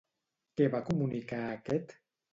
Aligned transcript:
Què 0.61 0.69
va 0.75 0.81
comunicar 0.89 1.43
aquest? 1.51 1.99